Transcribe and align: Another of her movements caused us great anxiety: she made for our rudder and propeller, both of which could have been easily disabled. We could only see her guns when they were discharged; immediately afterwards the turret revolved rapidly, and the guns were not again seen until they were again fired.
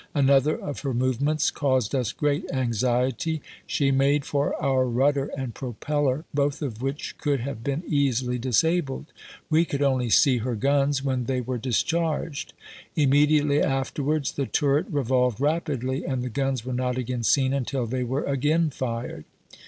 Another 0.15 0.57
of 0.59 0.79
her 0.79 0.95
movements 0.95 1.51
caused 1.51 1.93
us 1.93 2.11
great 2.11 2.51
anxiety: 2.51 3.39
she 3.67 3.91
made 3.91 4.25
for 4.25 4.55
our 4.59 4.87
rudder 4.87 5.29
and 5.37 5.53
propeller, 5.53 6.25
both 6.33 6.63
of 6.63 6.81
which 6.81 7.15
could 7.19 7.41
have 7.41 7.63
been 7.63 7.83
easily 7.87 8.39
disabled. 8.39 9.13
We 9.51 9.63
could 9.63 9.83
only 9.83 10.09
see 10.09 10.37
her 10.39 10.55
guns 10.55 11.03
when 11.03 11.25
they 11.25 11.39
were 11.39 11.59
discharged; 11.59 12.53
immediately 12.95 13.61
afterwards 13.61 14.31
the 14.31 14.47
turret 14.47 14.87
revolved 14.89 15.39
rapidly, 15.39 16.03
and 16.03 16.23
the 16.23 16.29
guns 16.29 16.65
were 16.65 16.73
not 16.73 16.97
again 16.97 17.21
seen 17.21 17.53
until 17.53 17.85
they 17.85 18.03
were 18.03 18.23
again 18.23 18.71
fired. 18.71 19.25